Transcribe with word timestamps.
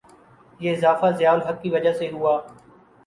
یہ 0.59 0.75
اضافہ 0.75 1.11
ضیاء 1.17 1.33
الحق 1.33 1.61
کی 1.63 1.69
وجہ 1.69 1.93
سے 1.93 2.09
ہوا؟ 2.11 2.37